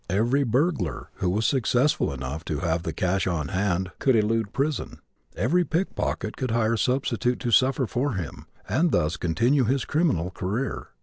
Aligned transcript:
Every 0.09 0.41
burglar 0.41 1.11
who 1.17 1.29
was 1.29 1.45
successful 1.45 2.11
enough 2.11 2.43
to 2.45 2.61
have 2.61 2.81
the 2.81 2.91
cash 2.91 3.27
on 3.27 3.49
hand 3.49 3.91
could 3.99 4.15
elude 4.15 4.51
prison. 4.51 4.97
Every 5.35 5.63
pickpocket 5.63 6.35
could 6.37 6.49
hire 6.49 6.73
a 6.73 6.77
substitute 6.79 7.39
to 7.41 7.51
suffer 7.51 7.85
for 7.85 8.13
him 8.13 8.47
and 8.67 8.89
thus 8.89 9.15
continue 9.15 9.65
his 9.65 9.85
criminal 9.85 10.31
career. 10.31 10.87